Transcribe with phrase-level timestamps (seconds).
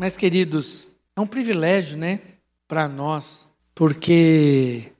[0.00, 2.20] Mas, queridos, é um privilégio, né,
[2.66, 4.90] para nós, porque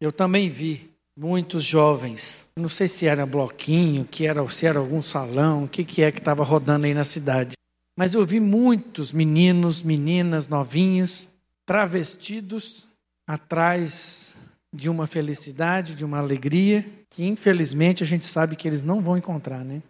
[0.00, 5.02] eu também vi muitos jovens, não sei se era bloquinho, que era, se era algum
[5.02, 7.56] salão, o que, que é que estava rodando aí na cidade.
[7.98, 11.28] Mas eu vi muitos meninos, meninas, novinhos,
[11.66, 12.88] travestidos
[13.26, 14.38] atrás
[14.72, 19.18] de uma felicidade, de uma alegria, que infelizmente a gente sabe que eles não vão
[19.18, 19.82] encontrar, né?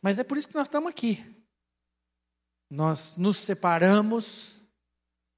[0.00, 1.20] Mas é por isso que nós estamos aqui.
[2.70, 4.62] Nós nos separamos,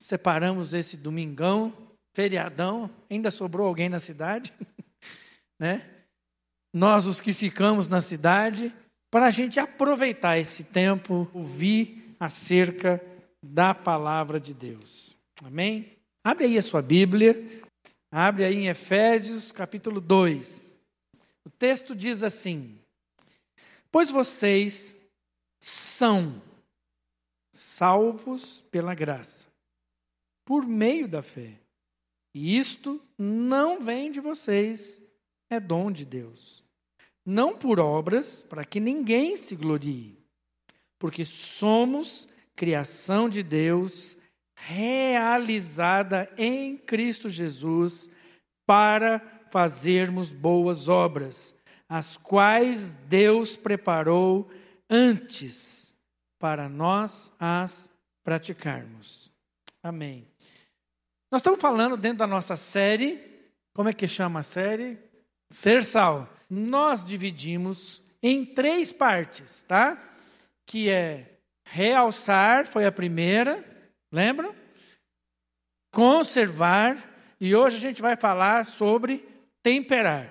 [0.00, 1.72] separamos esse domingão,
[2.14, 4.52] feriadão, ainda sobrou alguém na cidade,
[5.58, 5.88] né?
[6.72, 8.72] Nós, os que ficamos na cidade,
[9.10, 13.04] para a gente aproveitar esse tempo, ouvir acerca
[13.42, 15.16] da palavra de Deus.
[15.42, 15.96] Amém?
[16.24, 17.62] Abre aí a sua Bíblia,
[18.12, 20.74] abre aí em Efésios capítulo 2.
[21.44, 22.78] O texto diz assim:
[23.90, 24.96] Pois vocês
[25.60, 26.40] são
[27.60, 29.48] salvos pela graça,
[30.46, 31.60] por meio da fé.
[32.34, 35.02] E isto não vem de vocês,
[35.50, 36.64] é dom de Deus.
[37.24, 40.18] Não por obras, para que ninguém se glorie,
[40.98, 44.16] porque somos criação de Deus,
[44.54, 48.08] realizada em Cristo Jesus,
[48.66, 51.54] para fazermos boas obras,
[51.88, 54.50] as quais Deus preparou
[54.88, 55.89] antes
[56.40, 57.92] para nós as
[58.24, 59.30] praticarmos.
[59.82, 60.26] Amém.
[61.30, 63.22] Nós estamos falando dentro da nossa série,
[63.72, 64.98] como é que chama a série?
[65.50, 66.28] Ser sal.
[66.48, 69.96] Nós dividimos em três partes, tá?
[70.66, 73.64] Que é realçar, foi a primeira,
[74.10, 74.54] lembram?
[75.92, 76.96] Conservar,
[77.38, 79.28] e hoje a gente vai falar sobre
[79.62, 80.30] temperar.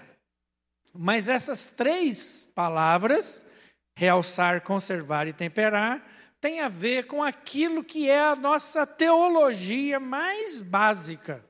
[0.93, 3.45] Mas essas três palavras,
[3.99, 6.01] realçar, conservar e temperar,
[6.39, 11.43] tem a ver com aquilo que é a nossa teologia mais básica,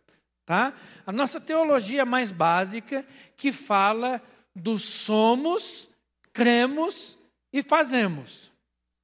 [0.47, 0.73] tá?
[1.05, 3.05] A nossa teologia mais básica
[3.37, 4.19] que fala
[4.55, 5.87] do somos,
[6.33, 7.19] cremos
[7.53, 8.51] e fazemos,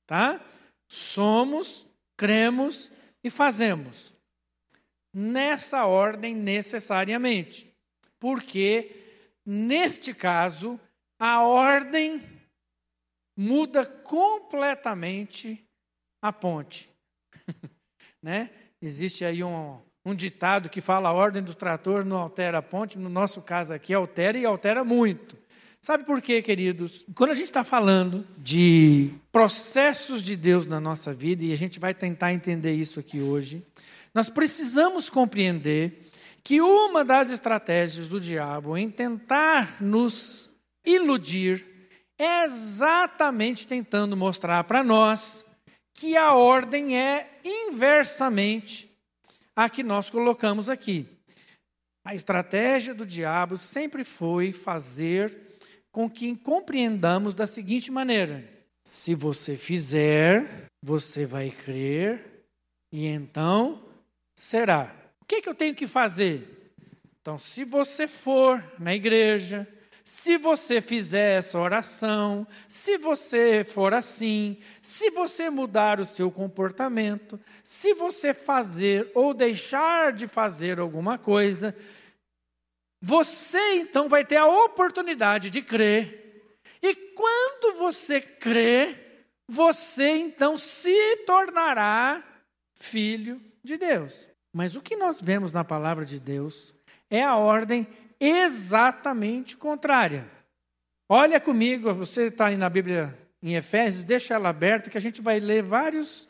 [0.07, 0.41] tá?
[0.87, 1.85] Somos,
[2.17, 2.91] cremos
[3.23, 4.11] e fazemos.
[5.13, 7.71] Nessa ordem necessariamente.
[8.19, 8.89] Porque
[9.45, 10.79] neste caso
[11.19, 12.34] a ordem
[13.35, 15.63] muda completamente
[16.21, 16.89] a ponte.
[18.21, 18.49] né?
[18.81, 22.97] Existe aí um, um ditado que fala a ordem do trator não altera a ponte,
[22.97, 25.37] no nosso caso aqui altera e altera muito.
[25.81, 27.05] Sabe por quê, queridos?
[27.13, 31.79] Quando a gente está falando de processos de Deus na nossa vida, e a gente
[31.79, 33.63] vai tentar entender isso aqui hoje,
[34.11, 36.09] nós precisamos compreender
[36.43, 40.49] que uma das estratégias do diabo em tentar nos
[40.83, 41.74] iludir
[42.17, 45.45] exatamente tentando mostrar para nós
[45.93, 48.91] que a ordem é inversamente
[49.55, 51.07] a que nós colocamos aqui.
[52.03, 55.35] A estratégia do diabo sempre foi fazer
[55.91, 58.47] com que compreendamos da seguinte maneira:
[58.83, 62.45] se você fizer, você vai crer
[62.91, 63.83] e então
[64.35, 64.93] será.
[65.21, 66.71] O que, que eu tenho que fazer?
[67.19, 69.67] Então, se você for na igreja,
[70.07, 77.39] se você fizer essa oração, se você for assim, se você mudar o seu comportamento,
[77.63, 81.75] se você fazer ou deixar de fazer alguma coisa,
[83.01, 86.53] você então vai ter a oportunidade de crer.
[86.83, 88.95] E quando você crê,
[89.47, 92.23] você então se tornará
[92.75, 94.29] filho de Deus.
[94.53, 96.75] Mas o que nós vemos na palavra de Deus
[97.09, 97.87] é a ordem
[98.19, 100.29] exatamente contrária.
[101.07, 105.21] Olha comigo, você está aí na Bíblia em Efésios, deixa ela aberta que a gente
[105.21, 106.27] vai ler vários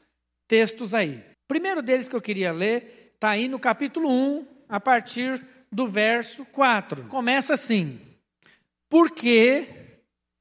[0.48, 1.18] textos aí.
[1.18, 5.42] O primeiro deles que eu queria ler está aí no capítulo 1, a partir
[5.72, 7.06] do verso 4.
[7.06, 8.02] Começa assim:
[8.90, 9.66] Porque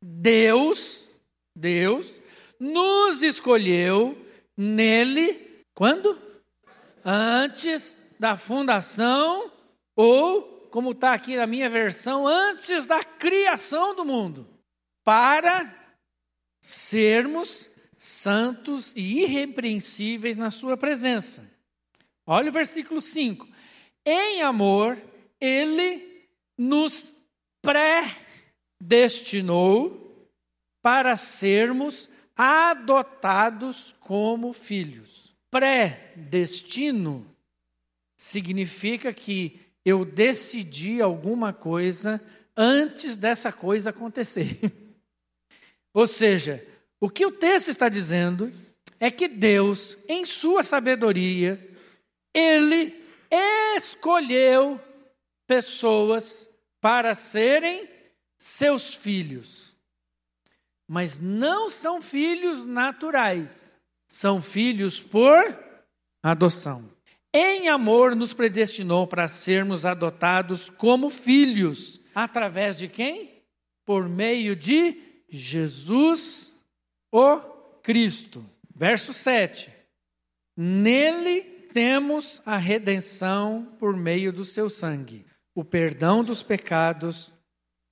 [0.03, 1.09] Deus,
[1.57, 2.21] Deus,
[2.59, 4.19] nos escolheu
[4.57, 6.19] nele, quando?
[7.05, 9.53] Antes da fundação
[9.95, 14.45] ou como está aqui na minha versão, antes da criação do mundo,
[15.05, 15.73] para
[16.61, 21.49] sermos santos e irrepreensíveis na Sua presença.
[22.27, 23.47] Olha o versículo 5.
[24.05, 25.01] Em amor,
[25.41, 26.27] Ele
[26.59, 27.15] nos
[28.83, 30.29] predestinou
[30.83, 35.33] para sermos adotados como filhos.
[35.53, 37.25] Predestino
[38.17, 42.21] significa que eu decidi alguma coisa
[42.57, 44.59] antes dessa coisa acontecer.
[45.93, 46.65] Ou seja,
[47.01, 48.51] o que o texto está dizendo
[48.99, 51.61] é que Deus, em sua sabedoria,
[52.33, 53.05] ele
[53.77, 54.81] escolheu
[55.47, 56.49] pessoas
[56.81, 57.89] para serem
[58.39, 59.75] seus filhos.
[60.89, 63.75] Mas não são filhos naturais,
[64.07, 65.59] são filhos por
[66.23, 66.94] adoção.
[67.37, 73.43] Em amor nos predestinou para sermos adotados como filhos, através de quem?
[73.85, 74.97] Por meio de
[75.29, 76.55] Jesus,
[77.11, 77.39] o
[77.83, 78.47] Cristo.
[78.73, 79.69] Verso 7.
[80.57, 81.41] Nele
[81.73, 85.27] temos a redenção por meio do seu sangue,
[85.57, 87.35] o perdão dos pecados,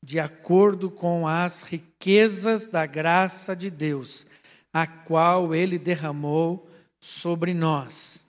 [0.00, 4.24] de acordo com as riquezas da graça de Deus,
[4.72, 8.21] a qual ele derramou sobre nós.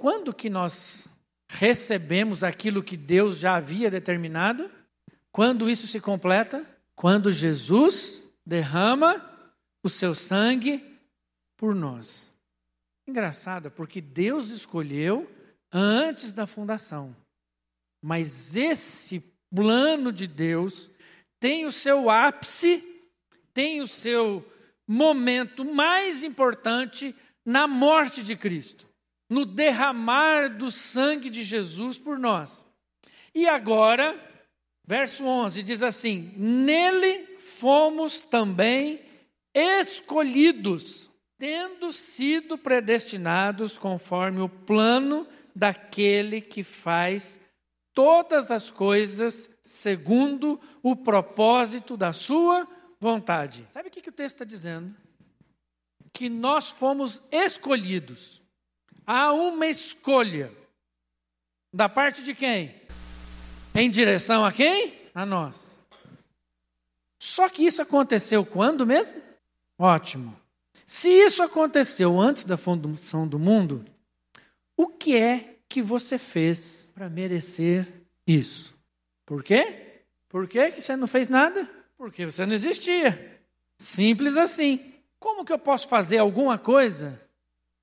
[0.00, 1.08] Quando que nós
[1.46, 4.70] recebemos aquilo que Deus já havia determinado?
[5.30, 6.64] Quando isso se completa?
[6.96, 9.22] Quando Jesus derrama
[9.82, 10.82] o seu sangue
[11.54, 12.32] por nós.
[13.06, 15.30] Engraçado, porque Deus escolheu
[15.70, 17.14] antes da fundação.
[18.00, 19.22] Mas esse
[19.54, 20.90] plano de Deus
[21.38, 22.82] tem o seu ápice,
[23.52, 24.50] tem o seu
[24.88, 27.14] momento mais importante
[27.44, 28.88] na morte de Cristo,
[29.30, 32.66] no derramar do sangue de Jesus por nós.
[33.32, 34.18] E agora,
[34.84, 39.00] verso 11 diz assim: Nele fomos também
[39.54, 47.40] escolhidos tendo sido predestinados conforme o plano daquele que faz
[47.94, 52.68] todas as coisas segundo o propósito da sua
[53.00, 53.66] vontade.
[53.70, 54.94] Sabe o que, que o texto está dizendo?
[56.12, 58.39] Que nós fomos escolhidos.
[59.06, 60.52] Há uma escolha.
[61.72, 62.74] Da parte de quem?
[63.74, 64.94] Em direção a quem?
[65.14, 65.80] A nós.
[67.20, 69.16] Só que isso aconteceu quando mesmo?
[69.78, 70.36] Ótimo.
[70.86, 73.84] Se isso aconteceu antes da fundação do mundo,
[74.76, 77.86] o que é que você fez para merecer
[78.26, 78.74] isso?
[79.24, 80.02] Por quê?
[80.28, 81.68] Por quê que você não fez nada?
[81.96, 83.40] Porque você não existia.
[83.78, 84.92] Simples assim.
[85.18, 87.20] Como que eu posso fazer alguma coisa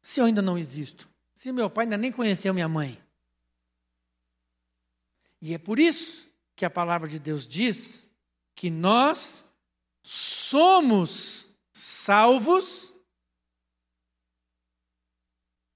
[0.02, 1.10] se eu ainda não existo?
[1.34, 3.02] Se meu pai ainda nem conheceu minha mãe?
[5.42, 8.10] E é por isso que a palavra de Deus diz
[8.56, 9.46] que nós
[10.02, 12.94] somos salvos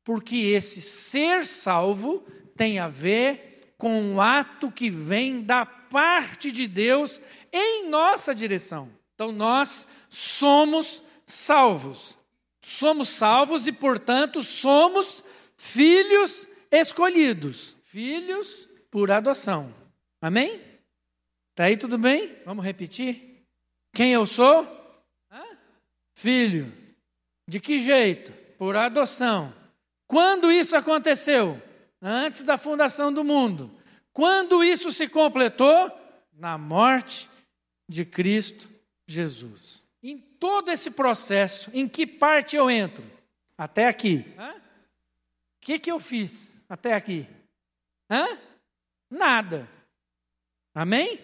[0.03, 2.19] porque esse ser salvo
[2.55, 7.21] tem a ver com um ato que vem da parte de Deus
[7.51, 8.91] em nossa direção.
[9.13, 12.17] Então nós somos salvos.
[12.61, 15.23] Somos salvos e, portanto, somos
[15.57, 19.73] filhos escolhidos, filhos por adoção.
[20.21, 20.61] Amém?
[21.55, 22.37] Tá aí tudo bem?
[22.45, 23.45] Vamos repetir?
[23.93, 24.63] Quem eu sou?
[25.31, 25.43] Hã?
[26.15, 26.71] Filho.
[27.47, 28.31] De que jeito?
[28.57, 29.53] Por adoção.
[30.07, 31.61] Quando isso aconteceu?
[32.01, 33.71] Antes da fundação do mundo.
[34.13, 35.91] Quando isso se completou?
[36.33, 37.29] Na morte
[37.87, 38.69] de Cristo
[39.07, 39.85] Jesus.
[40.03, 43.03] Em todo esse processo, em que parte eu entro?
[43.57, 44.25] Até aqui.
[44.37, 47.27] O que, que eu fiz até aqui?
[48.09, 48.37] Hã?
[49.09, 49.69] Nada.
[50.73, 51.19] Amém?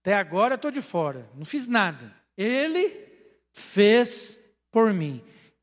[0.00, 2.14] Até agora eu estou de fora, não fiz nada.
[2.36, 2.90] Ele
[3.52, 4.40] fez
[4.70, 5.22] por mim.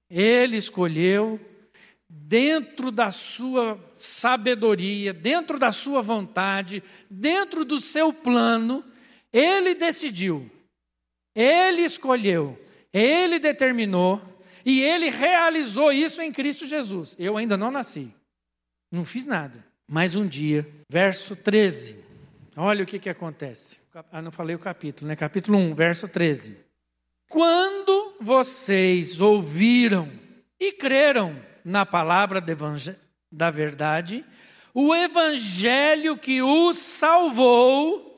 [0.09, 1.39] Ele escolheu
[2.07, 8.83] dentro da sua sabedoria, dentro da sua vontade, dentro do seu plano,
[9.33, 10.49] ele decidiu,
[11.35, 12.57] ele escolheu,
[12.93, 14.21] ele determinou
[14.65, 17.15] e ele realizou isso em Cristo Jesus.
[17.19, 18.13] Eu ainda não nasci,
[18.91, 19.63] não fiz nada.
[19.87, 21.99] Mas um dia, verso 13,
[22.55, 23.81] olha o que, que acontece.
[24.11, 25.15] Ah, não falei o capítulo, né?
[25.15, 26.57] Capítulo 1, verso 13.
[27.29, 30.11] Quando vocês ouviram
[30.59, 32.41] e creram, na palavra
[33.31, 34.23] da verdade,
[34.73, 38.14] o evangelho que os salvou,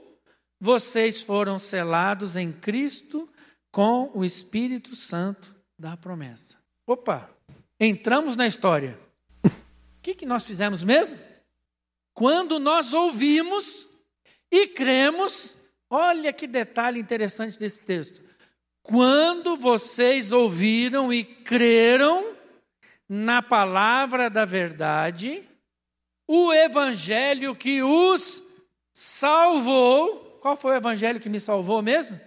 [0.60, 3.30] vocês foram selados em Cristo
[3.72, 6.58] com o Espírito Santo da promessa.
[6.86, 7.30] Opa,
[7.80, 9.00] entramos na história.
[9.44, 9.50] O
[10.02, 11.20] que, que nós fizemos mesmo?
[12.14, 13.88] Quando nós ouvimos
[14.52, 15.58] e cremos,
[15.90, 18.24] olha que detalhe interessante desse texto.
[18.82, 22.38] Quando vocês ouviram e creram,
[23.10, 25.48] na palavra da verdade,
[26.28, 28.44] o evangelho que os
[28.94, 30.27] salvou.
[30.48, 32.18] Qual foi o evangelho que me salvou mesmo?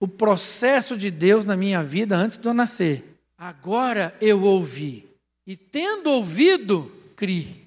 [0.00, 3.16] O processo de Deus na minha vida antes de eu nascer.
[3.38, 5.08] Agora eu ouvi.
[5.46, 7.64] E tendo ouvido, criei.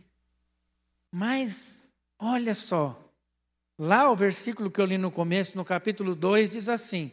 [1.09, 1.87] Mas,
[2.19, 3.01] olha só,
[3.77, 7.09] lá o versículo que eu li no começo, no capítulo 2, diz assim: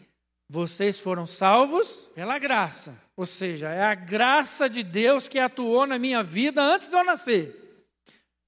[0.48, 3.00] Vocês foram salvos pela graça.
[3.16, 7.04] Ou seja, é a graça de Deus que atuou na minha vida antes de eu
[7.04, 7.84] nascer.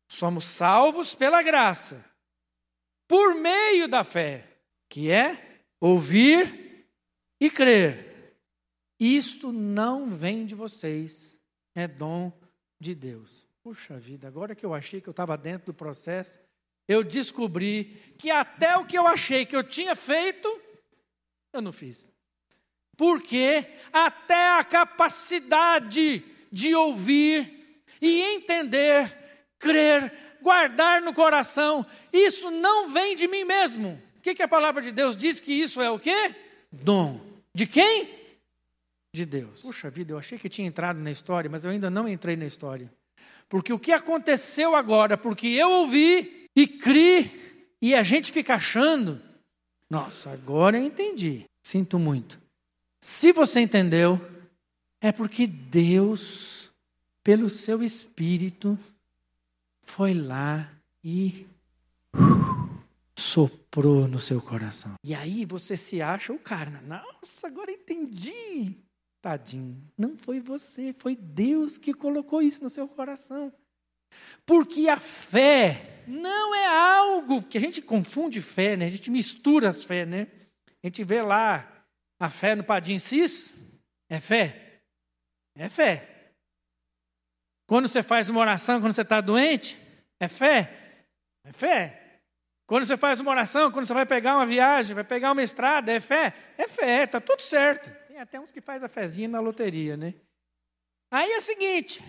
[0.09, 2.05] Somos salvos pela graça,
[3.09, 4.47] por meio da fé,
[4.89, 6.87] que é ouvir
[7.41, 8.37] e crer.
[9.01, 11.39] Isto não vem de vocês,
[11.75, 12.31] é dom
[12.79, 13.49] de Deus.
[13.63, 16.39] Puxa vida, agora que eu achei que eu estava dentro do processo,
[16.87, 20.49] eu descobri que até o que eu achei que eu tinha feito,
[21.53, 22.11] eu não fiz.
[22.97, 29.17] Porque até a capacidade de ouvir e entender,
[29.59, 34.01] crer, guardar no coração, isso não vem de mim mesmo.
[34.19, 36.35] O que, que a palavra de Deus diz que isso é o quê?
[36.71, 37.21] Dom.
[37.55, 38.09] De quem?
[39.15, 39.63] De Deus.
[39.63, 42.47] Puxa vida, eu achei que tinha entrado na história, mas eu ainda não entrei na
[42.47, 42.93] história.
[43.49, 49.21] Porque o que aconteceu agora, porque eu ouvi e criei, e a gente fica achando,
[49.89, 51.45] nossa, agora eu entendi.
[51.63, 52.39] Sinto muito.
[53.01, 54.21] Se você entendeu,
[55.01, 56.71] é porque Deus,
[57.23, 58.79] pelo seu Espírito,
[59.89, 60.71] foi lá
[61.03, 61.47] e
[63.19, 64.95] soprou no seu coração.
[65.03, 66.81] E aí você se acha o cara.
[66.83, 68.77] Nossa, agora entendi.
[69.21, 69.83] Tadinho.
[69.97, 73.53] Não foi você, foi Deus que colocou isso no seu coração.
[74.47, 78.87] Porque a fé não é algo que a gente confunde fé, né?
[78.87, 80.29] A gente mistura as fé, né?
[80.83, 81.87] A gente vê lá
[82.21, 83.55] a fé no Padim Cis,
[84.09, 84.81] é fé?
[85.57, 86.18] É fé.
[87.69, 89.79] Quando você faz uma oração, quando você está doente,
[90.19, 90.73] é fé?
[91.45, 92.03] É fé.
[92.67, 95.93] Quando você faz uma oração, quando você vai pegar uma viagem, vai pegar uma estrada,
[95.93, 96.33] é fé?
[96.57, 97.93] É fé, está tudo certo.
[98.09, 100.15] Tem até uns que faz a fezinha na loteria, né?
[101.11, 102.03] Aí é o seguinte,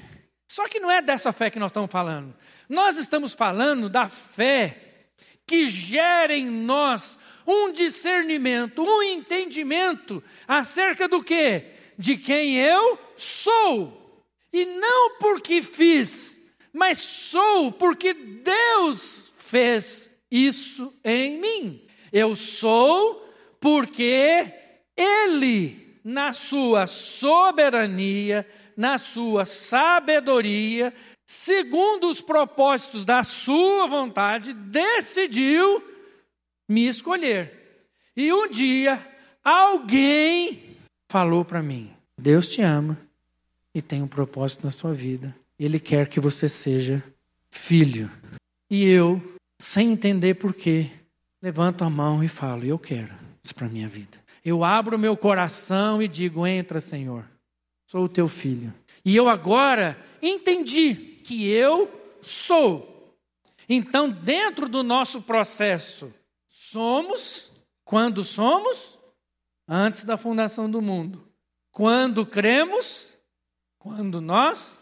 [0.50, 2.34] só que não é dessa fé que nós estamos falando.
[2.70, 5.12] Nós estamos falando da fé
[5.46, 11.66] que gera em nós um discernimento, um entendimento acerca do que?
[11.98, 13.99] De quem eu sou.
[14.52, 16.42] E não porque fiz,
[16.74, 21.88] mas sou porque Deus fez isso em mim.
[22.12, 23.28] Eu sou
[23.60, 24.54] porque
[24.98, 30.94] Ele, na sua soberania, na sua sabedoria,
[31.28, 35.84] segundo os propósitos da sua vontade, decidiu
[36.68, 37.88] me escolher.
[38.16, 39.06] E um dia,
[39.44, 40.78] alguém
[41.10, 43.09] falou para mim: Deus te ama
[43.80, 45.36] e tem um propósito na sua vida.
[45.58, 47.04] Ele quer que você seja
[47.50, 48.10] filho.
[48.70, 49.22] E eu,
[49.60, 50.90] sem entender porquê,
[51.42, 54.20] levanto a mão e falo: Eu quero isso para minha vida.
[54.46, 57.26] Eu abro meu coração e digo: Entra, Senhor,
[57.88, 58.74] sou o teu filho.
[59.04, 60.94] E eu agora entendi
[61.24, 61.90] que eu
[62.22, 63.16] sou.
[63.68, 66.14] Então, dentro do nosso processo
[66.72, 67.52] Somos,
[67.84, 69.00] quando somos?
[69.68, 71.28] Antes da fundação do mundo.
[71.72, 73.08] Quando cremos?
[73.80, 74.82] Quando nós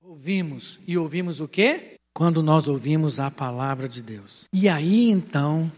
[0.00, 0.78] ouvimos.
[0.86, 1.98] E ouvimos o quê?
[2.14, 4.48] Quando nós ouvimos a palavra de Deus.
[4.52, 5.70] E aí então,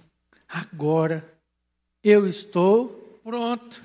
[0.48, 1.26] agora,
[2.04, 3.82] eu estou pronto.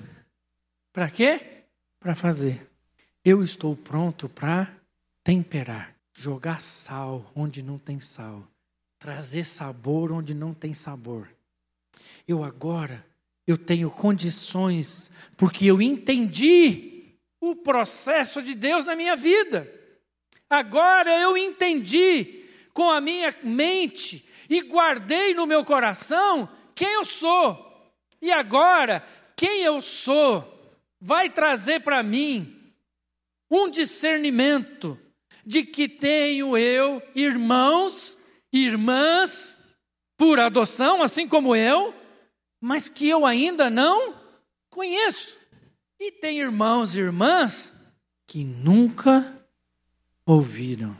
[0.93, 1.63] Para quê?
[1.99, 2.69] Para fazer.
[3.23, 4.71] Eu estou pronto para
[5.23, 8.43] temperar, jogar sal onde não tem sal,
[8.99, 11.27] trazer sabor onde não tem sabor.
[12.27, 13.03] Eu agora
[13.47, 16.94] eu tenho condições porque eu entendi
[17.49, 19.71] o processo de Deus na minha vida.
[20.49, 27.63] Agora eu entendi com a minha mente e guardei no meu coração quem eu sou.
[28.21, 30.51] E agora, quem eu sou
[30.99, 32.73] vai trazer para mim
[33.49, 34.99] um discernimento
[35.45, 38.17] de que tenho eu irmãos,
[38.51, 39.61] irmãs
[40.17, 41.93] por adoção, assim como eu,
[42.59, 44.15] mas que eu ainda não
[44.69, 45.37] conheço.
[45.99, 47.73] E tem irmãos e irmãs
[48.27, 49.45] que nunca
[50.25, 50.95] ouviram.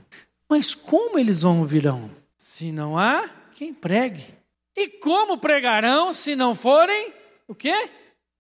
[0.50, 2.10] Mas como eles ouvirão?
[2.38, 4.34] Se não há quem pregue.
[4.76, 7.14] E como pregarão se não forem
[7.48, 7.90] o quê?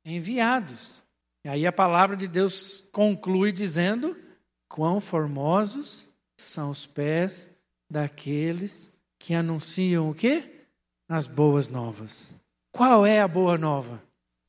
[0.04, 1.02] Enviados.
[1.44, 4.18] E aí a palavra de Deus conclui dizendo:
[4.68, 7.50] quão formosos são os pés
[7.90, 10.52] daqueles que anunciam o quê?
[11.08, 12.36] as boas novas.
[12.72, 14.02] Qual é a boa nova?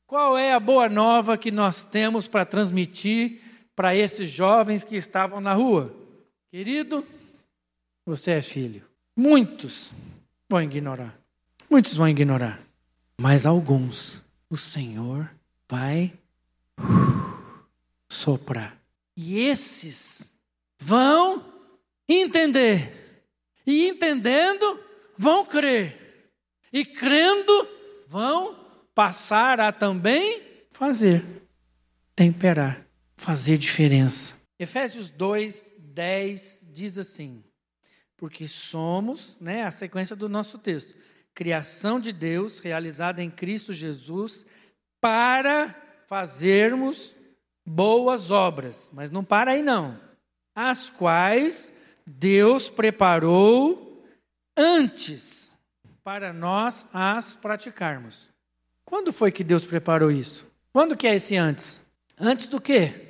[0.07, 3.41] Qual é a boa nova que nós temos para transmitir
[3.75, 5.93] para esses jovens que estavam na rua?
[6.49, 7.05] Querido,
[8.05, 8.83] você é filho.
[9.13, 9.91] Muitos
[10.49, 11.19] vão ignorar.
[11.69, 12.61] Muitos vão ignorar.
[13.19, 15.29] Mas alguns o Senhor
[15.67, 16.13] vai
[18.07, 18.77] soprar.
[19.17, 20.33] E esses
[20.79, 21.43] vão
[22.07, 23.25] entender.
[23.65, 24.79] E entendendo,
[25.17, 26.07] vão crer
[26.71, 27.67] e crendo,
[28.07, 28.66] vão
[28.97, 31.23] passar a também fazer,
[32.15, 32.83] temperar,
[33.15, 34.41] fazer diferença.
[34.57, 37.43] Efésios 2, 10 diz assim:
[38.17, 40.95] Porque somos, né, a sequência do nosso texto,
[41.35, 44.43] criação de Deus realizada em Cristo Jesus
[44.99, 45.75] para
[46.07, 47.13] fazermos
[47.63, 50.01] boas obras, mas não para aí não,
[50.55, 51.71] as quais
[52.03, 54.03] Deus preparou
[54.57, 55.53] antes
[56.03, 58.35] para nós as praticarmos.
[58.87, 60.49] Quando foi que Deus preparou isso?
[60.71, 61.85] Quando que é esse antes?
[62.17, 63.09] Antes do quê?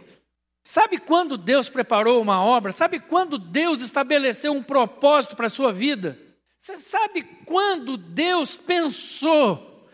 [0.64, 2.76] Sabe quando Deus preparou uma obra?
[2.76, 6.20] Sabe quando Deus estabeleceu um propósito para a sua vida?
[6.58, 9.88] Você sabe quando Deus pensou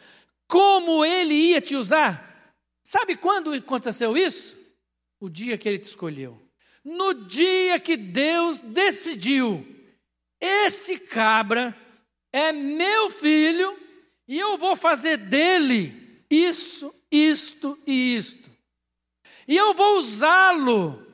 [0.48, 2.56] como Ele ia te usar?
[2.82, 4.58] Sabe quando aconteceu isso?
[5.20, 6.42] O dia que Ele te escolheu.
[6.82, 9.68] No dia que Deus decidiu,
[10.40, 11.76] esse cabra
[12.32, 13.83] é meu filho
[14.28, 18.50] e eu vou fazer dele isso, isto e isto.
[19.48, 21.06] E eu vou usá-lo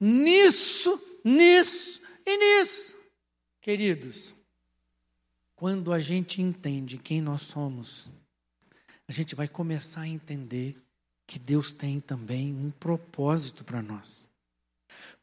[0.00, 2.98] nisso, nisso e nisso.
[3.60, 4.34] Queridos,
[5.54, 8.08] quando a gente entende quem nós somos,
[9.06, 10.76] a gente vai começar a entender
[11.26, 14.28] que Deus tem também um propósito para nós.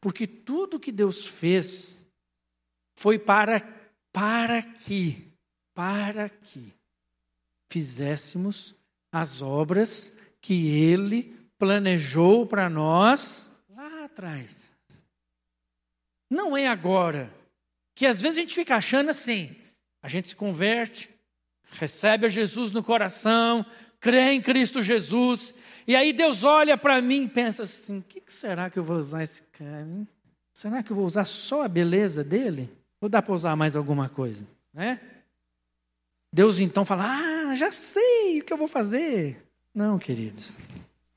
[0.00, 2.00] Porque tudo que Deus fez
[2.94, 3.60] foi para
[4.12, 5.32] para que
[5.74, 6.72] para que
[7.72, 8.74] fizéssemos
[9.10, 14.70] as obras que ele planejou para nós lá atrás.
[16.30, 17.32] Não é agora.
[17.94, 19.56] Que às vezes a gente fica achando assim,
[20.02, 21.08] a gente se converte,
[21.70, 23.64] recebe a Jesus no coração,
[24.00, 25.54] crê em Cristo Jesus,
[25.86, 28.98] e aí Deus olha para mim e pensa assim: o que, será que eu vou
[28.98, 29.82] usar esse cara?
[29.82, 30.06] Hein?
[30.52, 32.70] Será que eu vou usar só a beleza dele?
[33.00, 34.46] Ou dá para usar mais alguma coisa?
[34.74, 35.00] Né?
[36.32, 39.42] Deus então fala: ah, já sei o que eu vou fazer.
[39.74, 40.58] Não, queridos.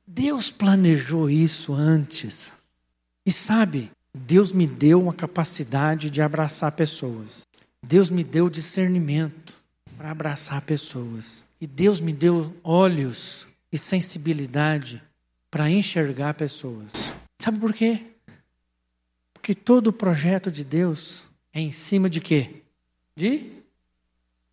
[0.06, 2.52] Deus planejou isso antes.
[3.26, 7.48] E sabe, Deus me deu uma capacidade de abraçar pessoas.
[7.82, 9.54] Deus me deu discernimento
[9.98, 11.44] para abraçar pessoas.
[11.60, 15.02] E Deus me deu olhos e sensibilidade
[15.50, 17.14] para enxergar pessoas.
[17.40, 18.02] Sabe por quê?
[19.34, 21.24] Porque todo o projeto de Deus
[21.54, 22.62] é em cima de quê?
[23.16, 23.55] De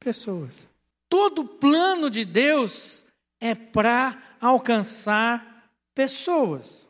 [0.03, 0.69] pessoas.
[1.09, 3.05] Todo plano de Deus
[3.41, 6.89] é para alcançar pessoas.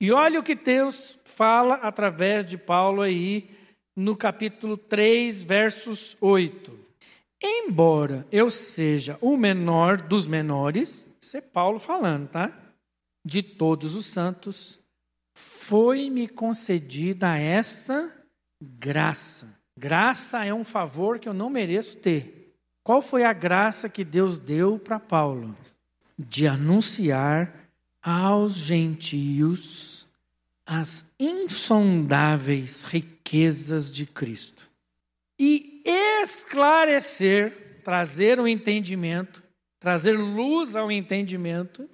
[0.00, 3.50] E olha o que Deus fala através de Paulo aí
[3.96, 6.78] no capítulo 3, versos 8.
[7.42, 12.56] Embora eu seja o menor dos menores, isso é Paulo falando, tá?
[13.24, 14.78] De todos os santos,
[15.34, 18.12] foi-me concedida essa
[18.60, 19.48] graça.
[19.78, 22.41] Graça é um favor que eu não mereço ter.
[22.84, 25.56] Qual foi a graça que Deus deu para Paulo?
[26.18, 27.54] De anunciar
[28.02, 30.06] aos gentios
[30.66, 34.68] as insondáveis riquezas de Cristo
[35.38, 39.42] e esclarecer, trazer o um entendimento,
[39.78, 41.88] trazer luz ao entendimento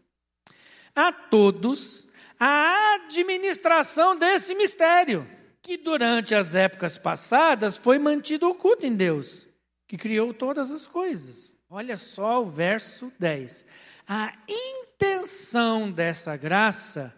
[0.95, 2.07] a todos
[2.39, 5.27] a administração desse mistério,
[5.63, 9.48] que durante as épocas passadas foi mantido oculto em Deus,
[9.89, 11.57] que criou todas as coisas.
[11.71, 13.65] Olha só o verso 10.
[14.07, 17.15] A intenção dessa graça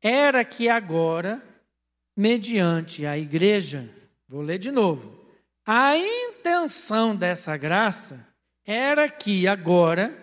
[0.00, 1.42] era que agora,
[2.16, 3.90] mediante a igreja,
[4.28, 5.20] vou ler de novo,
[5.66, 8.26] a intenção dessa graça
[8.64, 10.16] era que agora,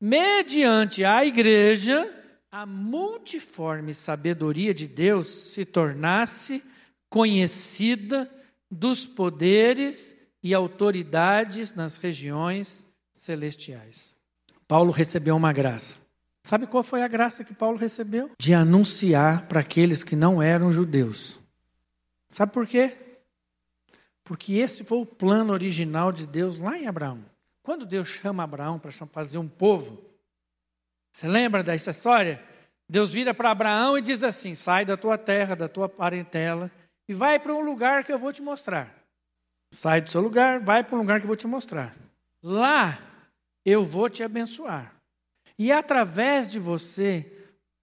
[0.00, 2.12] mediante a igreja,
[2.50, 6.62] a multiforme sabedoria de Deus se tornasse
[7.10, 8.30] conhecida
[8.70, 14.14] dos poderes e autoridades nas regiões celestiais.
[14.68, 15.98] Paulo recebeu uma graça.
[16.42, 18.30] Sabe qual foi a graça que Paulo recebeu?
[18.38, 21.40] De anunciar para aqueles que não eram judeus.
[22.28, 22.96] Sabe por quê?
[24.22, 27.24] Porque esse foi o plano original de Deus lá em Abraão.
[27.62, 30.04] Quando Deus chama Abraão para fazer um povo,
[31.10, 32.42] você lembra dessa história?
[32.88, 36.70] Deus vira para Abraão e diz assim: sai da tua terra, da tua parentela
[37.08, 38.94] e vai para um lugar que eu vou te mostrar.
[39.70, 41.94] Sai do seu lugar, vai para um lugar que eu vou te mostrar.
[42.42, 42.98] Lá
[43.64, 44.94] eu vou te abençoar.
[45.58, 47.30] E através de você,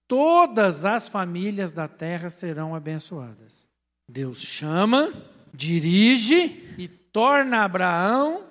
[0.07, 3.67] todas as famílias da terra serão abençoadas.
[4.07, 5.11] Deus chama,
[5.53, 8.45] dirige e torna Abraão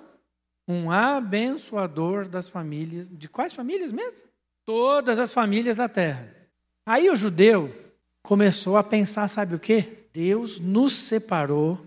[0.67, 3.09] um abençoador das famílias.
[3.09, 4.27] De quais famílias mesmo?
[4.65, 6.33] Todas as famílias da terra.
[6.85, 7.73] Aí o judeu
[8.21, 10.07] começou a pensar, sabe o que?
[10.13, 11.79] Deus nos separou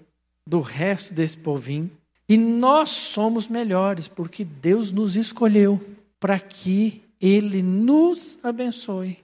[0.46, 1.90] do resto desse povinho
[2.28, 5.80] e nós somos melhores porque Deus nos escolheu
[6.18, 9.18] para que ele nos abençoe.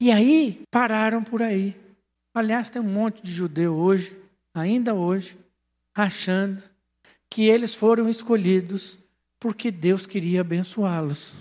[0.00, 1.74] E aí pararam por aí.
[2.34, 4.14] Aliás, tem um monte de judeu hoje,
[4.52, 5.36] ainda hoje,
[5.94, 6.62] achando
[7.30, 8.98] que eles foram escolhidos
[9.40, 11.32] porque Deus queria abençoá-los.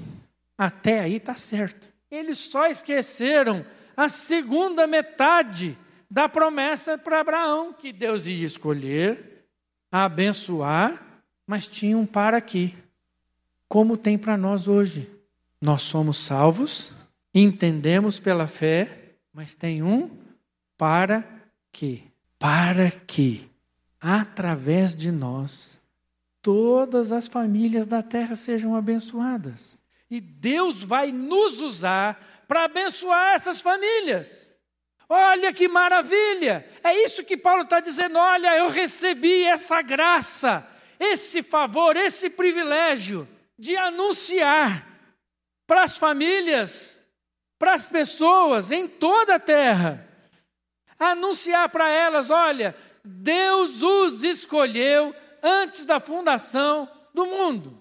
[0.58, 1.92] Até aí está certo.
[2.10, 3.66] Eles só esqueceram
[3.98, 5.78] a segunda metade
[6.16, 9.46] da promessa para Abraão, que Deus ia escolher,
[9.92, 12.74] abençoar, mas tinha um para aqui,
[13.68, 15.12] como tem para nós hoje.
[15.60, 16.94] Nós somos salvos,
[17.34, 20.10] entendemos pela fé, mas tem um
[20.78, 21.22] para
[21.70, 22.06] que,
[22.40, 23.52] para que,
[24.00, 25.82] através de nós,
[26.42, 29.78] todas as famílias da terra sejam abençoadas.
[30.10, 34.55] E Deus vai nos usar para abençoar essas famílias.
[35.08, 36.68] Olha que maravilha!
[36.84, 38.18] É isso que Paulo está dizendo.
[38.18, 40.68] Olha, eu recebi essa graça,
[41.00, 44.88] esse favor, esse privilégio de anunciar
[45.68, 47.02] para as famílias,
[47.58, 50.08] para as pessoas em toda a terra,
[51.00, 57.80] anunciar para elas: olha, Deus os escolheu antes da fundação do mundo.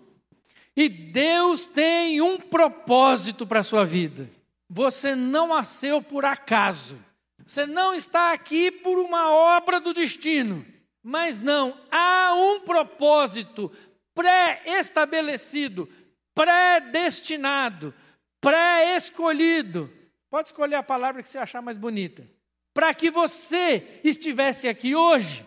[0.76, 4.28] E Deus tem um propósito para a sua vida.
[4.68, 6.98] Você não nasceu por acaso.
[7.46, 10.64] Você não está aqui por uma obra do destino.
[11.02, 13.70] Mas não, há um propósito
[14.14, 15.86] pré-estabelecido,
[16.34, 17.92] predestinado,
[18.40, 19.90] pré-escolhido.
[20.30, 22.26] Pode escolher a palavra que você achar mais bonita.
[22.72, 25.44] Para que você estivesse aqui hoje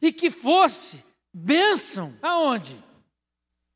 [0.00, 2.16] e que fosse bênção.
[2.22, 2.80] Aonde?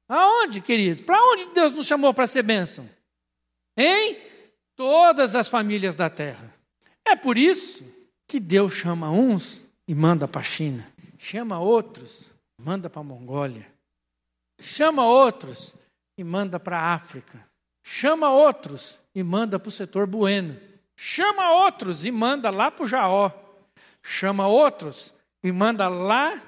[0.09, 1.03] Aonde, querido?
[1.03, 2.89] Para onde Deus nos chamou para ser bênção?
[3.77, 4.19] Em
[4.77, 6.54] todas as famílias da terra.
[7.07, 7.85] É por isso
[8.27, 10.87] que Deus chama uns e manda para a China,
[11.19, 13.67] chama outros, manda para a Mongólia,
[14.59, 15.75] chama outros
[16.17, 17.47] e manda para a África,
[17.83, 20.59] chama outros e manda para o setor bueno,
[20.97, 23.31] chama outros e manda lá para o Jaó,
[24.03, 26.43] chama outros e manda lá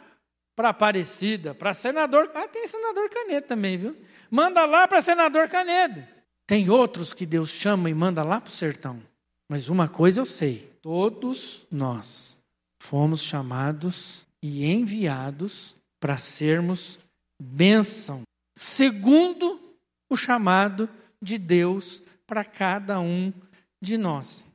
[0.57, 2.31] para Aparecida, para senador.
[2.35, 3.95] Ah, tem senador Canedo também, viu?
[4.31, 6.03] Manda lá para senador Canedo.
[6.47, 9.03] Tem outros que Deus chama e manda lá para o sertão.
[9.49, 12.37] Mas uma coisa eu sei: todos nós
[12.81, 16.99] fomos chamados e enviados para sermos
[17.41, 18.23] bênção,
[18.57, 19.61] segundo
[20.11, 20.89] o chamado
[21.21, 23.33] de Deus para cada um
[23.81, 24.47] de nós.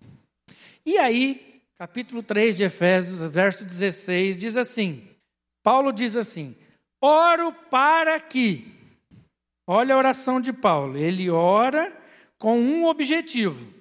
[0.86, 5.08] E aí, capítulo 3 de Efésios, verso 16, diz assim:
[5.64, 6.56] Paulo diz assim:
[7.02, 8.80] oro para que.
[9.68, 11.96] Olha a oração de Paulo, ele ora
[12.38, 13.81] com um objetivo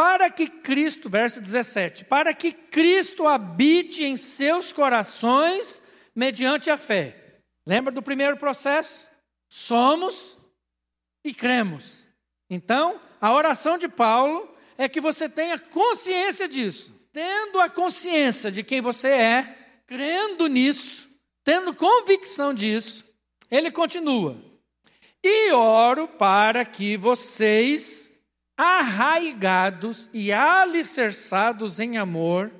[0.00, 5.82] para que Cristo, verso 17, para que Cristo habite em seus corações
[6.16, 7.42] mediante a fé.
[7.66, 9.06] Lembra do primeiro processo?
[9.46, 10.38] Somos
[11.22, 12.06] e cremos.
[12.48, 16.98] Então, a oração de Paulo é que você tenha consciência disso.
[17.12, 21.10] Tendo a consciência de quem você é, crendo nisso,
[21.44, 23.04] tendo convicção disso,
[23.50, 24.34] ele continua:
[25.22, 27.99] E oro para que vocês
[28.60, 32.52] arraigados e alicerçados em amor,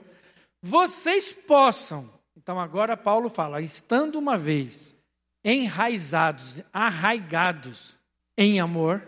[0.63, 2.11] vocês possam.
[2.35, 4.97] Então agora Paulo fala, estando uma vez
[5.45, 7.99] enraizados, arraigados
[8.35, 9.07] em amor,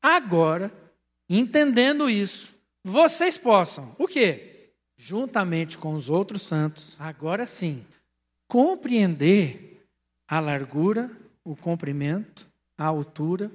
[0.00, 0.72] agora,
[1.28, 4.70] entendendo isso, vocês possam, o quê?
[4.96, 7.84] Juntamente com os outros santos, agora sim,
[8.48, 9.86] compreender
[10.26, 11.10] a largura,
[11.44, 12.48] o comprimento,
[12.78, 13.50] a altura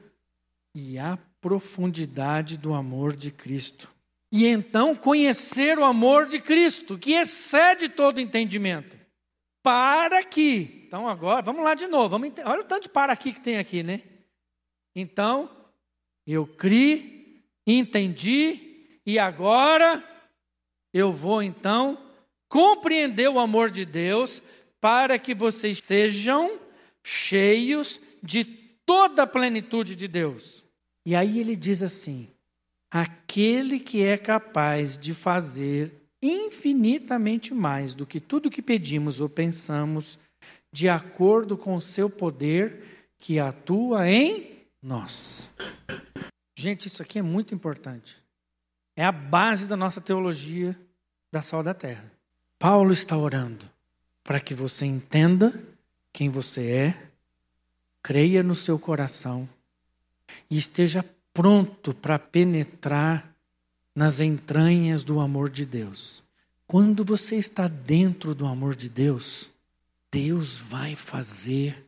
[0.75, 3.91] e a profundidade do amor de Cristo.
[4.31, 8.97] E então conhecer o amor de Cristo, que excede todo entendimento.
[9.61, 10.85] Para que.
[10.87, 12.09] Então agora, vamos lá de novo.
[12.09, 14.01] Vamos, olha o tanto de para aqui que tem aqui, né?
[14.95, 15.49] Então,
[16.25, 20.03] eu criei, entendi, e agora
[20.93, 21.97] eu vou então
[22.47, 24.41] compreender o amor de Deus
[24.79, 26.59] para que vocês sejam
[27.03, 28.43] cheios de
[28.85, 30.65] toda a plenitude de Deus.
[31.05, 32.29] E aí ele diz assim:
[32.89, 40.19] aquele que é capaz de fazer infinitamente mais do que tudo que pedimos ou pensamos,
[40.71, 45.49] de acordo com o seu poder que atua em nós.
[46.55, 48.21] Gente, isso aqui é muito importante.
[48.95, 50.77] É a base da nossa teologia
[51.31, 52.11] da sal da terra.
[52.59, 53.67] Paulo está orando
[54.23, 55.51] para que você entenda
[56.13, 57.07] quem você é,
[58.03, 59.49] creia no seu coração
[60.49, 63.33] e esteja pronto para penetrar
[63.95, 66.23] nas entranhas do amor de Deus.
[66.67, 69.49] Quando você está dentro do amor de Deus,
[70.11, 71.85] Deus vai fazer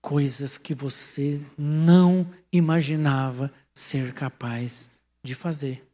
[0.00, 4.90] coisas que você não imaginava ser capaz
[5.22, 5.84] de fazer.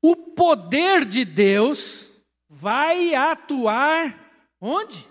[0.00, 2.10] O poder de Deus
[2.48, 5.06] vai atuar onde?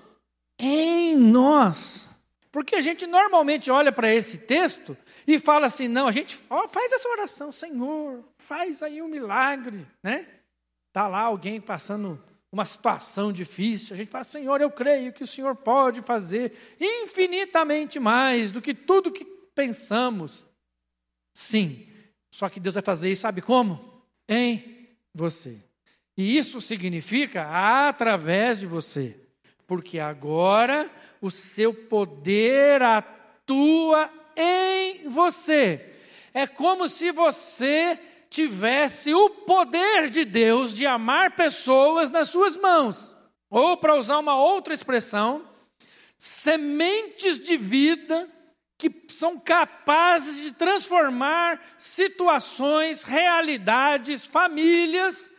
[0.58, 2.08] Em nós.
[2.52, 4.98] Porque a gente normalmente olha para esse texto
[5.28, 9.86] e fala assim: não, a gente ó, faz essa oração, Senhor, faz aí um milagre,
[10.02, 10.26] né?
[10.88, 15.28] Está lá alguém passando uma situação difícil, a gente fala: Senhor, eu creio que o
[15.28, 20.48] Senhor pode fazer infinitamente mais do que tudo que pensamos.
[21.34, 21.88] Sim,
[22.32, 24.02] só que Deus vai fazer isso, sabe como?
[24.30, 25.58] Em você.
[26.16, 29.20] E isso significa através de você,
[29.68, 30.90] porque agora
[31.22, 35.94] o seu poder atua em você.
[36.34, 43.16] É como se você tivesse o poder de Deus de amar pessoas nas suas mãos.
[43.50, 45.48] Ou, para usar uma outra expressão,
[46.18, 48.30] sementes de vida
[48.78, 55.34] que são capazes de transformar situações, realidades, famílias.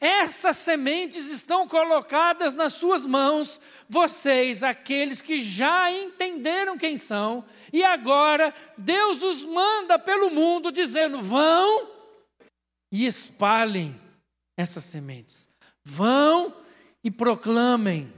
[0.00, 3.60] Essas sementes estão colocadas nas suas mãos,
[3.90, 11.20] vocês, aqueles que já entenderam quem são, e agora Deus os manda pelo mundo dizendo:
[11.20, 11.88] vão
[12.92, 14.00] e espalhem
[14.56, 15.48] essas sementes.
[15.84, 16.54] Vão
[17.02, 18.12] e proclamem.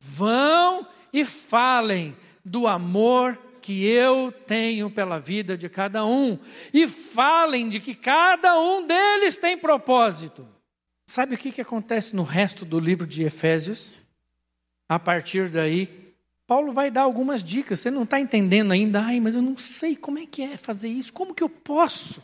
[0.00, 6.38] Vão e falem do amor que eu tenho pela vida de cada um.
[6.72, 10.48] E falem de que cada um deles tem propósito.
[11.06, 13.98] Sabe o que, que acontece no resto do livro de Efésios?
[14.88, 16.14] A partir daí,
[16.46, 17.80] Paulo vai dar algumas dicas.
[17.80, 19.00] Você não está entendendo ainda?
[19.02, 21.12] Ai, mas eu não sei como é que é fazer isso.
[21.12, 22.22] Como que eu posso?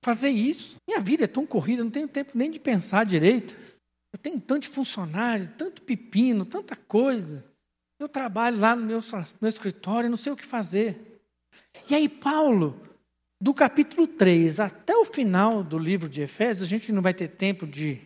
[0.00, 0.76] fazer isso.
[0.86, 3.54] Minha vida é tão corrida, não tenho tempo nem de pensar direito.
[4.12, 7.44] Eu tenho tanto funcionário, tanto pepino, tanta coisa.
[7.98, 9.00] Eu trabalho lá no meu,
[9.40, 11.20] meu escritório, não sei o que fazer.
[11.88, 12.80] E aí, Paulo,
[13.40, 17.28] do capítulo 3 até o final do livro de Efésios, a gente não vai ter
[17.28, 18.00] tempo de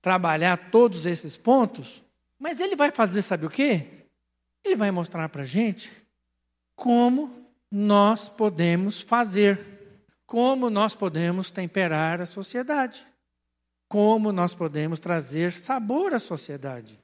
[0.00, 2.02] trabalhar todos esses pontos,
[2.42, 3.86] mas ele vai fazer, sabe o quê?
[4.64, 5.90] Ele vai mostrar para a gente
[6.74, 9.72] como nós podemos fazer
[10.32, 13.06] como nós podemos temperar a sociedade,
[13.86, 16.98] como nós podemos trazer sabor à sociedade.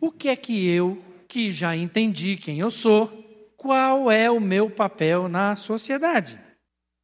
[0.00, 3.08] O que é que eu, que já entendi quem eu sou,
[3.56, 6.40] qual é o meu papel na sociedade?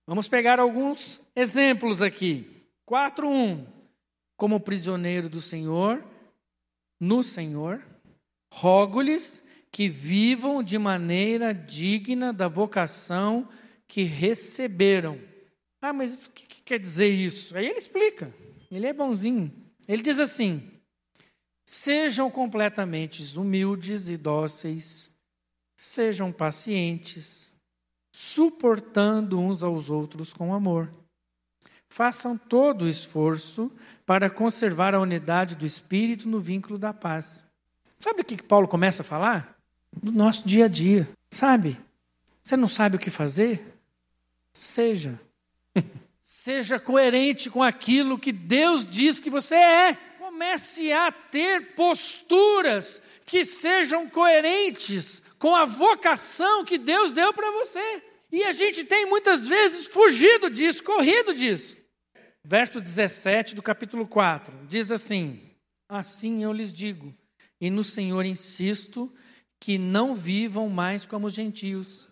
[0.06, 2.64] Vamos pegar alguns exemplos aqui.
[2.88, 3.66] 4.1.
[4.36, 6.04] Como prisioneiro do Senhor,
[7.00, 7.82] no Senhor,
[8.52, 13.48] rogo-lhes que vivam de maneira digna da vocação
[13.86, 15.20] que receberam
[15.80, 17.56] ah, mas o que, que quer dizer isso?
[17.56, 18.34] Aí ele explica.
[18.70, 19.52] Ele é bonzinho.
[19.86, 20.68] Ele diz assim:
[21.64, 25.10] Sejam completamente humildes e dóceis,
[25.76, 27.54] sejam pacientes,
[28.12, 30.92] suportando uns aos outros com amor.
[31.88, 33.70] Façam todo o esforço
[34.04, 37.46] para conservar a unidade do espírito no vínculo da paz.
[37.98, 39.56] Sabe o que Paulo começa a falar?
[39.92, 41.08] Do nosso dia a dia.
[41.30, 41.80] Sabe?
[42.42, 43.74] Você não sabe o que fazer?
[44.52, 45.18] Seja
[46.22, 49.94] Seja coerente com aquilo que Deus diz que você é.
[50.18, 58.02] Comece a ter posturas que sejam coerentes com a vocação que Deus deu para você.
[58.30, 61.76] E a gente tem muitas vezes fugido disso, corrido disso.
[62.44, 65.40] Verso 17 do capítulo 4 diz assim:
[65.88, 67.14] Assim eu lhes digo,
[67.60, 69.12] e no Senhor insisto,
[69.60, 72.08] que não vivam mais como os gentios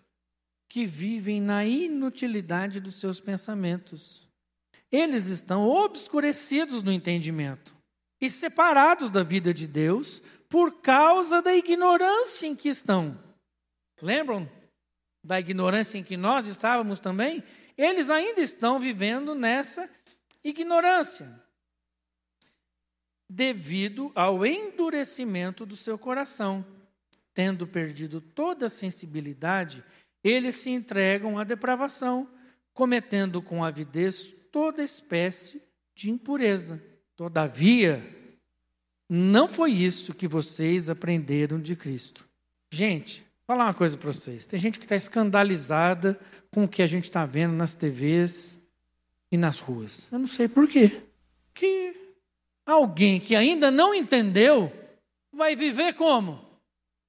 [0.67, 4.27] que vivem na inutilidade dos seus pensamentos.
[4.91, 7.75] Eles estão obscurecidos no entendimento
[8.19, 13.17] e separados da vida de Deus por causa da ignorância em que estão.
[14.01, 14.49] Lembram
[15.25, 17.43] da ignorância em que nós estávamos também?
[17.77, 19.89] Eles ainda estão vivendo nessa
[20.43, 21.29] ignorância,
[23.29, 26.65] devido ao endurecimento do seu coração,
[27.33, 29.83] tendo perdido toda a sensibilidade
[30.25, 32.27] eles se entregam à depravação,
[32.73, 35.61] cometendo com avidez toda espécie
[35.93, 36.83] de impureza.
[37.15, 38.03] Todavia,
[39.07, 42.27] não foi isso que vocês aprenderam de Cristo.
[42.71, 44.45] Gente, vou falar uma coisa para vocês.
[44.45, 46.19] Tem gente que está escandalizada
[46.51, 48.59] com o que a gente está vendo nas TVs
[49.31, 50.07] e nas ruas.
[50.11, 51.03] Eu não sei por quê.
[51.53, 51.95] Que
[52.65, 54.71] alguém que ainda não entendeu
[55.31, 56.43] vai viver como?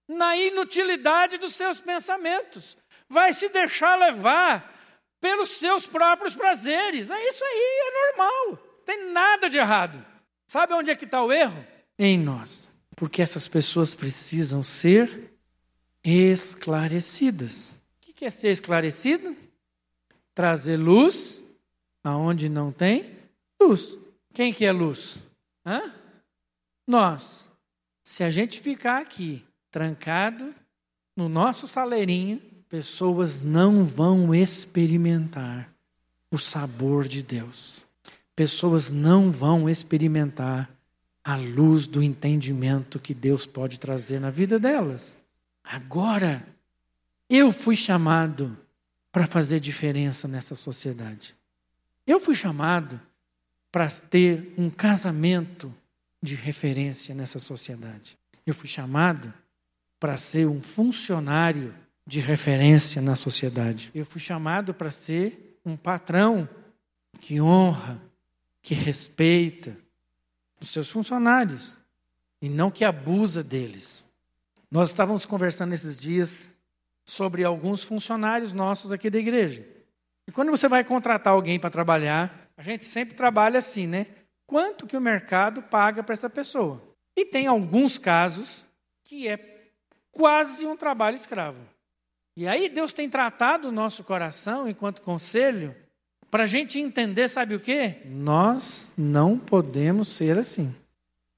[0.09, 2.77] Na inutilidade dos seus pensamentos
[3.09, 4.75] vai se deixar levar
[5.21, 7.11] pelos seus próprios prazeres.
[7.11, 8.59] É isso aí, é normal.
[8.85, 10.05] Tem nada de errado.
[10.47, 11.65] Sabe onde é que está o erro?
[11.99, 12.71] Em nós.
[12.95, 15.36] Porque essas pessoas precisam ser
[16.07, 17.77] esclarecidas.
[18.09, 19.37] O que é ser esclarecido?
[20.33, 21.43] Trazer luz
[22.05, 23.11] aonde não tem
[23.61, 23.99] luz.
[24.33, 25.19] Quem que é luz?
[25.65, 25.93] Hã?
[26.87, 27.51] Nós.
[28.05, 30.55] Se a gente ficar aqui trancado
[31.17, 35.69] no nosso saleirinho, pessoas não vão experimentar
[36.31, 37.85] o sabor de Deus.
[38.37, 40.71] Pessoas não vão experimentar
[41.25, 45.17] a luz do entendimento que Deus pode trazer na vida delas.
[45.69, 46.47] Agora,
[47.29, 48.57] eu fui chamado
[49.11, 51.35] para fazer diferença nessa sociedade.
[52.07, 53.01] Eu fui chamado
[53.73, 55.75] para ter um casamento
[56.23, 58.17] de referência nessa sociedade.
[58.47, 59.35] Eu fui chamado
[59.99, 61.75] para ser um funcionário
[62.07, 63.91] de referência na sociedade.
[63.93, 66.49] Eu fui chamado para ser um patrão
[67.21, 68.01] que honra,
[68.63, 69.77] que respeita
[70.61, 71.77] os seus funcionários
[72.41, 74.06] e não que abusa deles.
[74.71, 76.49] Nós estávamos conversando esses dias
[77.05, 79.65] sobre alguns funcionários nossos aqui da igreja.
[80.29, 84.07] E quando você vai contratar alguém para trabalhar, a gente sempre trabalha assim, né?
[84.47, 86.83] Quanto que o mercado paga para essa pessoa?
[87.17, 88.65] E tem alguns casos
[89.05, 89.71] que é
[90.11, 91.59] quase um trabalho escravo.
[92.37, 95.75] E aí Deus tem tratado o nosso coração enquanto conselho
[96.31, 98.03] para a gente entender, sabe o quê?
[98.05, 100.75] Nós não podemos ser assim.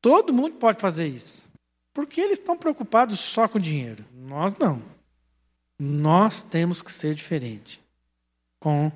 [0.00, 1.44] Todo mundo pode fazer isso.
[1.98, 4.04] Porque eles estão preocupados só com dinheiro.
[4.14, 4.80] Nós não.
[5.76, 7.82] Nós temos que ser diferente
[8.60, 8.92] com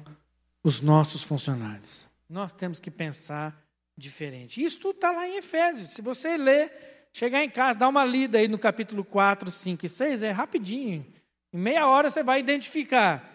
[0.63, 2.07] os nossos funcionários.
[2.31, 3.61] Nós temos que pensar
[3.99, 4.63] diferente.
[4.63, 5.89] Isso tudo está lá em Efésios.
[5.89, 9.89] Se você ler, chegar em casa, dar uma lida aí no capítulo 4, 5 e
[9.89, 11.05] 6, é rapidinho.
[11.53, 13.29] Em meia hora você vai identificar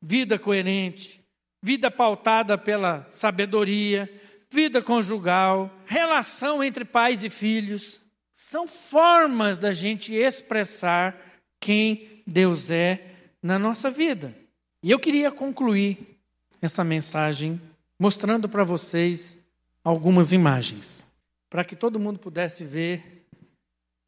[0.00, 1.22] vida coerente,
[1.60, 4.10] vida pautada pela sabedoria,
[4.48, 8.01] vida conjugal, relação entre pais e filhos.
[8.44, 11.16] São formas da gente expressar
[11.60, 14.34] quem Deus é na nossa vida.
[14.82, 16.18] E eu queria concluir
[16.60, 17.62] essa mensagem
[17.96, 19.38] mostrando para vocês
[19.84, 21.06] algumas imagens,
[21.48, 23.24] para que todo mundo pudesse ver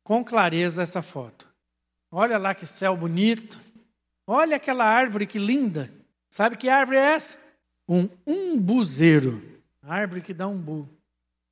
[0.03, 1.49] com clareza essa foto.
[2.11, 3.61] Olha lá que céu bonito.
[4.27, 5.93] Olha aquela árvore que linda.
[6.29, 7.39] Sabe que árvore é essa?
[7.89, 9.41] Um umbuzeiro.
[9.81, 10.89] Árvore que dá umbu.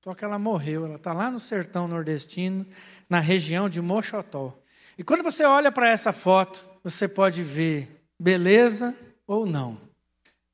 [0.03, 0.85] Só que ela morreu.
[0.85, 2.67] Ela está lá no sertão nordestino,
[3.09, 4.59] na região de Mochotó.
[4.99, 8.95] E quando você olha para essa foto, você pode ver beleza
[9.27, 9.79] ou não.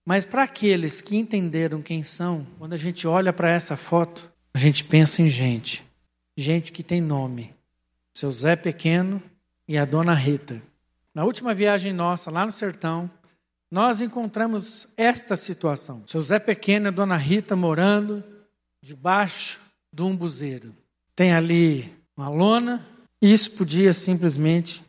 [0.04, 4.58] Mas para aqueles que entenderam quem são, quando a gente olha para essa foto, a
[4.58, 5.84] gente pensa em gente.
[6.36, 7.54] Gente que tem nome.
[8.14, 9.22] Seu Zé Pequeno
[9.66, 10.62] e a Dona Rita.
[11.14, 13.10] Na última viagem nossa, lá no sertão,
[13.70, 16.02] nós encontramos esta situação.
[16.06, 18.24] Seu Zé Pequeno e a Dona Rita morando
[18.82, 19.60] debaixo
[19.92, 20.74] de um buzeiro.
[21.14, 22.86] Tem ali uma lona
[23.20, 24.82] isso podia simplesmente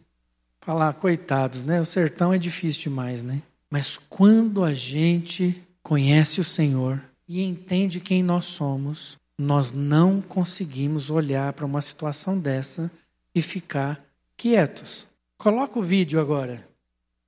[0.62, 1.82] falar, coitados, né?
[1.82, 3.41] O sertão é difícil demais, né?
[3.71, 11.10] Mas quando a gente conhece o Senhor e entende quem nós somos, nós não conseguimos
[11.10, 12.91] olhar para uma situação dessa
[13.34, 14.04] e ficar
[14.38, 15.08] quietos.
[15.38, 16.67] Coloca o vídeo agora,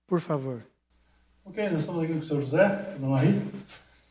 [0.06, 0.62] por favor.
[1.44, 3.58] Ok, nós estamos aqui com o senhor José, Dona Rita,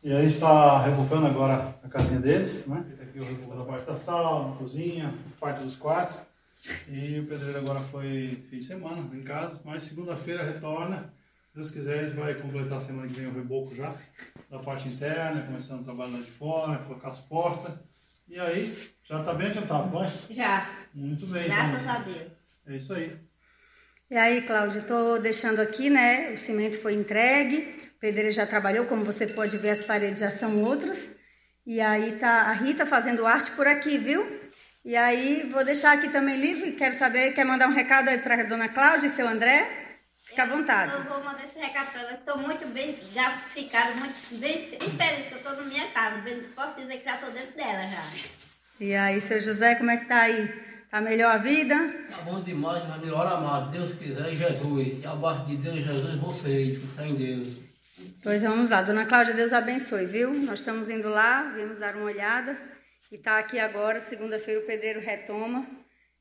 [0.03, 2.83] e a gente está rebocando agora a casinha deles, né?
[3.01, 6.17] Aqui o reboco da parte da sala, cozinha, parte dos quartos.
[6.87, 11.13] E o pedreiro agora foi fim de semana em casa, mas segunda-feira retorna.
[11.45, 13.93] Se Deus quiser, a gente vai completar a semana que vem o reboco já,
[14.49, 17.73] da parte interna, começando o trabalho lá de fora, colocar as portas.
[18.27, 20.11] E aí, já está bem adiantado, vai?
[20.29, 20.69] Já.
[20.93, 21.45] Muito bem.
[21.45, 21.93] Graças então.
[21.93, 22.33] a Deus.
[22.65, 23.17] É isso aí.
[24.09, 26.31] E aí, Cláudia, estou deixando aqui, né?
[26.31, 30.61] O cimento foi entregue, pedreiro já trabalhou, como você pode ver, as paredes já são
[30.63, 31.15] outras.
[31.65, 34.41] E aí tá a Rita fazendo arte por aqui, viu?
[34.83, 36.71] E aí, vou deixar aqui também livre.
[36.71, 39.69] Quero saber, quer mandar um recado aí para a dona Cláudia e seu André?
[40.25, 40.91] Fica à vontade.
[40.91, 42.13] Eu vou mandar esse recado para ela.
[42.13, 46.23] Estou muito bem gratificada, muito bem feliz que eu estou na minha casa.
[46.55, 48.03] Posso dizer que já estou dentro dela já.
[48.79, 50.51] E aí, seu José, como é que tá aí?
[50.89, 51.75] Tá melhor a vida?
[52.09, 53.69] Tá bom demais, mas melhor amado.
[53.69, 54.99] Deus quiser, Jesus.
[54.99, 57.70] E abaixo de Deus, Jesus, vocês, que fé em Deus.
[58.23, 58.81] Pois vamos lá.
[58.81, 60.33] Dona Cláudia, Deus abençoe, viu?
[60.33, 62.57] Nós estamos indo lá, viemos dar uma olhada.
[63.11, 65.67] E está aqui agora, segunda-feira o pedreiro retoma.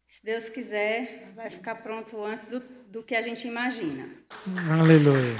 [0.06, 4.08] Se Deus quiser, vai ficar pronto antes do, do que a gente imagina.
[4.80, 5.36] Aleluia.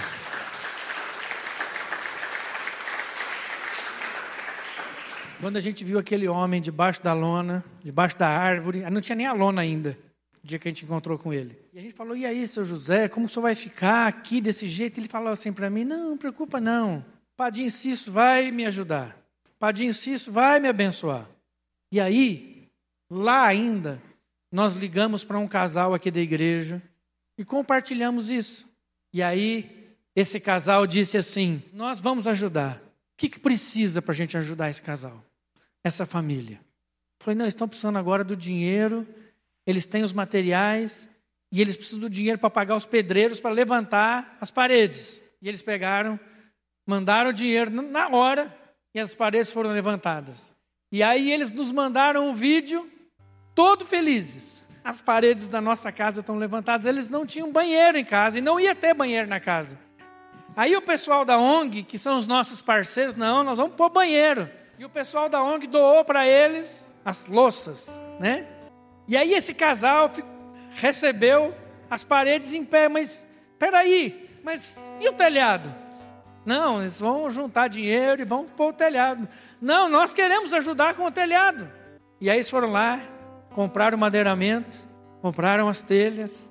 [5.41, 9.27] Quando a gente viu aquele homem debaixo da lona, debaixo da árvore, não tinha nem
[9.27, 9.99] a lona ainda,
[10.43, 11.59] dia que a gente encontrou com ele.
[11.73, 14.67] E a gente falou: e aí, seu José, como o senhor vai ficar aqui desse
[14.67, 14.99] jeito?
[14.99, 17.05] Ele falou assim para mim: não, não preocupa não.
[17.37, 19.17] Padinho Cisso vai me ajudar.
[19.59, 21.29] Padinho Cisso vai me abençoar.
[21.93, 22.69] E aí,
[23.11, 24.01] lá ainda,
[24.53, 26.83] nós ligamos para um casal aqui da igreja
[27.37, 28.69] e compartilhamos isso.
[29.13, 32.81] E aí, esse casal disse assim: Nós vamos ajudar.
[33.17, 35.25] que, que precisa para a gente ajudar esse casal,
[35.85, 36.61] essa família?
[37.21, 39.07] Falei, não, estão precisando agora do dinheiro,
[39.67, 41.09] eles têm os materiais
[41.53, 45.23] e eles precisam do dinheiro para pagar os pedreiros para levantar as paredes.
[45.43, 46.19] E eles pegaram,
[46.87, 48.55] mandaram o dinheiro na hora
[48.95, 50.53] e as paredes foram levantadas.
[50.93, 52.89] E aí eles nos mandaram um vídeo,
[53.55, 54.65] todo felizes.
[54.83, 56.87] As paredes da nossa casa estão levantadas.
[56.87, 59.79] Eles não tinham banheiro em casa e não ia ter banheiro na casa.
[60.57, 64.51] Aí o pessoal da ONG, que são os nossos parceiros, não, nós vamos pôr banheiro.
[64.79, 68.47] E o pessoal da ONG doou para eles as louças, né?
[69.11, 70.09] E aí esse casal
[70.71, 71.53] recebeu
[71.91, 75.75] as paredes em pé, mas peraí, mas e o telhado?
[76.47, 79.29] Não, eles vão juntar dinheiro e vão pôr o telhado.
[79.61, 81.69] Não, nós queremos ajudar com o telhado.
[82.21, 83.01] E aí eles foram lá,
[83.53, 84.79] compraram o madeiramento,
[85.21, 86.49] compraram as telhas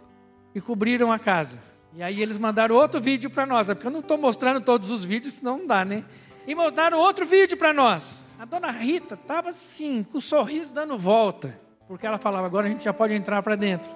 [0.53, 1.62] e cobriram a casa.
[1.93, 4.91] E aí eles mandaram outro vídeo para nós, é porque eu não estou mostrando todos
[4.91, 6.03] os vídeos, senão não dá, né?
[6.45, 8.22] E mandaram outro vídeo para nós.
[8.38, 11.57] A dona Rita estava assim, com o sorriso dando volta,
[11.89, 13.89] porque ela falava: agora a gente já pode entrar para dentro,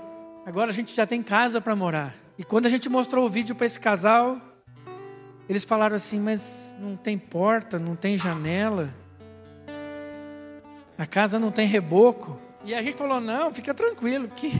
[0.45, 2.15] agora a gente já tem casa para morar.
[2.37, 4.41] E quando a gente mostrou o vídeo para esse casal,
[5.47, 8.89] eles falaram assim: mas não tem porta, não tem janela,
[10.97, 12.39] a casa não tem reboco.
[12.65, 14.59] E a gente falou: não, fica tranquilo, que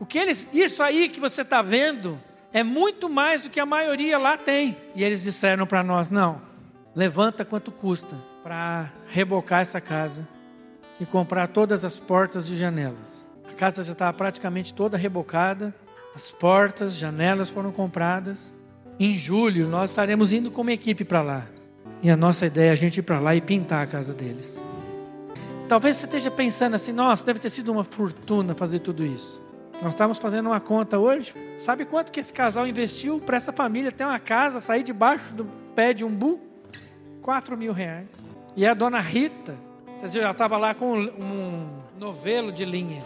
[0.00, 2.18] o que eles, isso aí que você está vendo
[2.54, 4.78] é muito mais do que a maioria lá tem.
[4.94, 6.40] E eles disseram para nós: não,
[6.94, 10.35] levanta quanto custa para rebocar essa casa
[11.00, 13.26] e comprar todas as portas e janelas.
[13.48, 15.74] A casa já estava praticamente toda rebocada,
[16.14, 18.56] as portas, janelas foram compradas.
[18.98, 21.46] Em julho, nós estaremos indo como equipe para lá.
[22.02, 24.58] E a nossa ideia é a gente ir para lá e pintar a casa deles.
[25.68, 29.42] Talvez você esteja pensando assim: nossa, deve ter sido uma fortuna fazer tudo isso.
[29.82, 31.34] Nós estávamos fazendo uma conta hoje.
[31.58, 35.44] Sabe quanto que esse casal investiu para essa família ter uma casa, sair debaixo do
[35.74, 36.40] pé de umbu?
[37.20, 38.26] 4 mil reais.
[38.54, 39.54] E a dona Rita,
[39.98, 41.68] vocês ela estava lá com um
[41.98, 43.02] novelo de linha.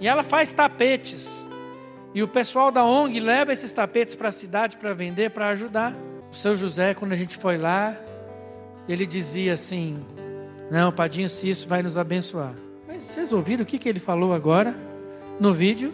[0.00, 1.44] E ela faz tapetes.
[2.14, 5.94] E o pessoal da ONG leva esses tapetes para a cidade para vender, para ajudar.
[6.30, 7.96] O seu José, quando a gente foi lá,
[8.88, 10.04] ele dizia assim:
[10.70, 12.54] Não, Padinho, se isso vai nos abençoar.
[12.86, 14.74] Mas vocês ouviram o que, que ele falou agora?
[15.38, 15.92] no vídeo,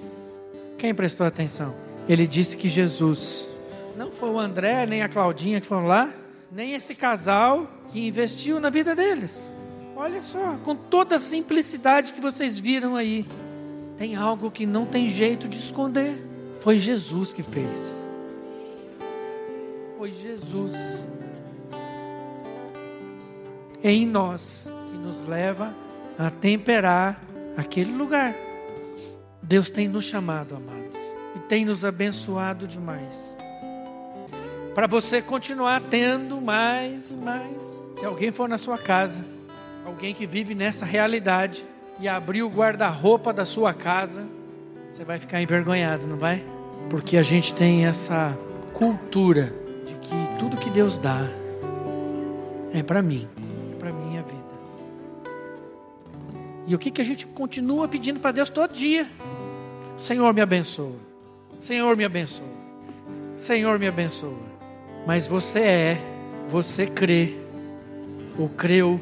[0.77, 1.75] quem prestou atenção?
[2.09, 3.51] Ele disse que Jesus,
[3.97, 6.11] não foi o André nem a Claudinha que foram lá,
[6.51, 9.49] nem esse casal que investiu na vida deles.
[10.01, 13.27] Olha só, com toda a simplicidade que vocês viram aí,
[13.97, 16.25] tem algo que não tem jeito de esconder.
[16.61, 18.01] Foi Jesus que fez.
[19.99, 21.05] Foi Jesus
[23.83, 25.75] em nós que nos leva
[26.17, 27.21] a temperar
[27.57, 28.37] aquele lugar.
[29.43, 30.97] Deus tem nos chamado, amados,
[31.35, 33.37] e tem nos abençoado demais.
[34.77, 37.79] Para você continuar tendo mais e mais.
[37.99, 39.38] Se alguém for na sua casa,
[39.85, 41.65] alguém que vive nessa realidade
[42.01, 44.25] e abrir o guarda-roupa da sua casa,
[44.89, 46.43] você vai ficar envergonhado, não vai?
[46.89, 48.37] Porque a gente tem essa
[48.73, 49.53] cultura
[49.87, 51.29] de que tudo que Deus dá
[52.73, 53.29] é para mim,
[53.73, 54.39] é para minha vida.
[56.67, 59.09] E o que, que a gente continua pedindo para Deus todo dia?
[59.97, 60.97] Senhor, me abençoa.
[61.59, 62.47] Senhor, me abençoa.
[63.37, 64.39] Senhor, me abençoa.
[65.07, 65.99] Mas você é,
[66.49, 67.35] você crê,
[68.39, 69.01] ou creu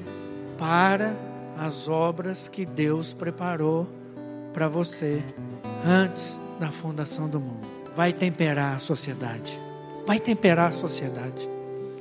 [0.59, 1.15] para
[1.59, 3.87] as obras que Deus preparou
[4.53, 5.23] para você
[5.85, 7.67] antes da fundação do mundo.
[7.95, 9.61] Vai temperar a sociedade.
[10.07, 11.49] Vai temperar a sociedade.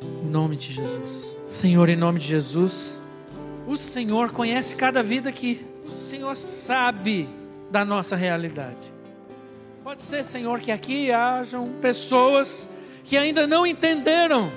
[0.02, 1.36] Em nome de Jesus.
[1.48, 3.02] Senhor, em nome de Jesus,
[3.68, 5.66] o Senhor conhece cada vida aqui.
[5.86, 7.30] O Senhor sabe
[7.72, 8.94] da nossa realidade.
[9.84, 12.68] Pode ser, Senhor, que aqui hajam pessoas
[13.04, 14.50] que ainda não entenderam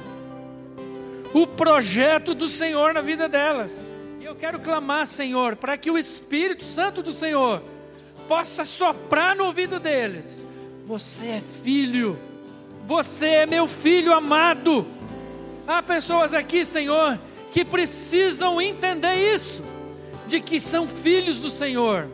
[1.33, 3.87] o projeto do Senhor na vida delas.
[4.20, 7.62] E eu quero clamar, Senhor, para que o Espírito Santo do Senhor
[8.26, 10.47] possa soprar no ouvido deles.
[10.85, 12.18] Você é filho,
[12.87, 14.87] você é meu filho amado.
[15.66, 17.18] Há pessoas aqui, Senhor,
[17.53, 19.62] que precisam entender isso,
[20.26, 22.09] de que são filhos do Senhor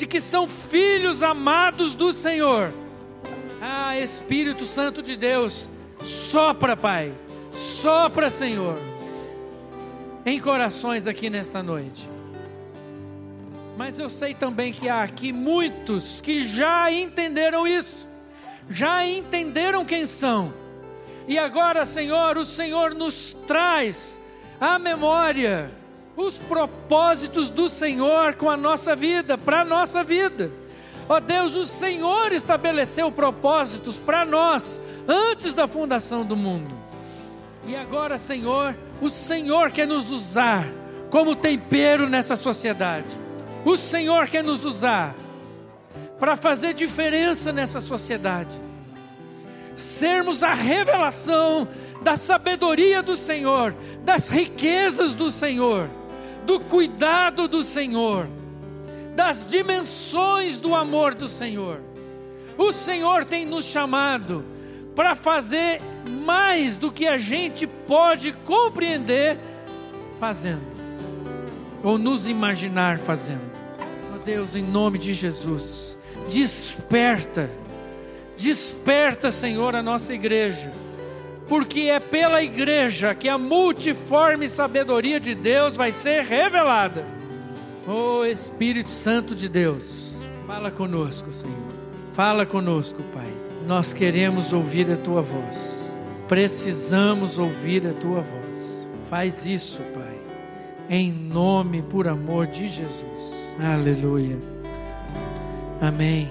[0.00, 2.72] de que são filhos amados do Senhor.
[3.60, 5.68] Ah, Espírito Santo de Deus,
[6.02, 7.12] sopra, Pai,
[7.80, 8.78] sopra, Senhor,
[10.26, 12.06] em corações aqui nesta noite.
[13.74, 18.06] Mas eu sei também que há aqui muitos que já entenderam isso,
[18.68, 20.52] já entenderam quem são.
[21.26, 24.20] E agora, Senhor, o Senhor nos traz
[24.60, 25.70] a memória
[26.14, 30.52] os propósitos do Senhor com a nossa vida, para a nossa vida.
[31.08, 34.78] Ó oh Deus, o Senhor estabeleceu propósitos para nós
[35.08, 36.79] antes da fundação do mundo.
[37.70, 40.66] E agora, Senhor, o Senhor quer nos usar
[41.08, 43.16] como tempero nessa sociedade.
[43.64, 45.14] O Senhor quer nos usar
[46.18, 48.60] para fazer diferença nessa sociedade.
[49.76, 51.68] Sermos a revelação
[52.02, 55.88] da sabedoria do Senhor, das riquezas do Senhor,
[56.44, 58.26] do cuidado do Senhor,
[59.14, 61.80] das dimensões do amor do Senhor.
[62.58, 64.44] O Senhor tem nos chamado
[64.96, 69.38] para fazer mais do que a gente pode compreender
[70.18, 70.62] fazendo,
[71.82, 73.50] ou nos imaginar fazendo.
[74.14, 75.96] Oh Deus, em nome de Jesus,
[76.28, 77.50] desperta,
[78.36, 80.72] desperta, Senhor, a nossa igreja,
[81.48, 87.06] porque é pela igreja que a multiforme sabedoria de Deus vai ser revelada.
[87.88, 91.56] Oh Espírito Santo de Deus, fala conosco, Senhor,
[92.12, 93.32] fala conosco, Pai.
[93.66, 95.79] Nós queremos ouvir a tua voz.
[96.30, 98.88] Precisamos ouvir a tua voz.
[99.08, 100.16] Faz isso, Pai.
[100.88, 103.34] Em nome, por amor de Jesus.
[103.58, 104.38] Aleluia.
[105.80, 106.30] Amém.